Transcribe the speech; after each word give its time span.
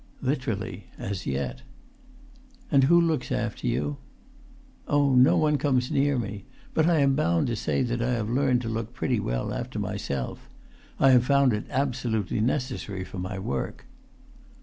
"Literally—as 0.23 1.27
yet." 1.27 1.61
"And 2.71 2.85
who 2.85 2.99
looks 2.99 3.31
after 3.31 3.67
you?" 3.67 3.97
"Oh, 4.87 5.13
no 5.13 5.37
one 5.37 5.59
comes 5.59 5.91
near 5.91 6.17
me; 6.17 6.45
but 6.73 6.89
I 6.89 7.01
am 7.01 7.13
bound 7.13 7.45
to 7.49 7.55
say 7.55 7.83
that 7.83 8.01
I 8.01 8.13
have 8.13 8.27
learnt 8.27 8.63
to 8.63 8.67
look 8.67 8.93
pretty 8.95 9.19
well 9.19 9.53
after 9.53 9.77
myself. 9.77 10.49
I 10.99 11.11
have 11.11 11.25
found 11.25 11.53
it 11.53 11.67
absolutely 11.69 12.39
necessary 12.39 13.03
for 13.03 13.19
my 13.19 13.37
work." 13.37 13.85